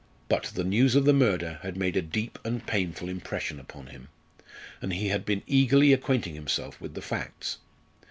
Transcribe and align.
But 0.29 0.45
the 0.55 0.63
news 0.63 0.95
of 0.95 1.05
the 1.05 1.13
murder 1.13 1.59
had 1.61 1.77
made 1.77 1.95
a 1.95 2.01
deep 2.01 2.39
and 2.43 2.65
painful 2.65 3.07
impression 3.07 3.59
upon 3.59 3.85
him, 3.85 4.07
and 4.81 4.93
he 4.93 5.09
had 5.09 5.25
been 5.25 5.43
eagerly 5.45 5.93
acquainting 5.93 6.33
himself 6.33 6.81
with 6.81 6.95
the 6.95 7.03
facts. 7.03 7.59